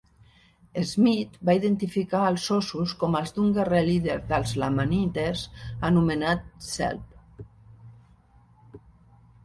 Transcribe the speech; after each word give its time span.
Smith 0.91 1.35
va 1.49 1.55
identificar 1.59 2.21
els 2.29 2.47
ossos 2.55 2.95
com 3.05 3.19
els 3.21 3.35
d'un 3.37 3.53
guerrer 3.59 3.83
líder 3.91 4.17
dels 4.33 4.55
lamanites 4.63 5.45
anomenat 5.93 6.51
Zelph. 6.73 8.85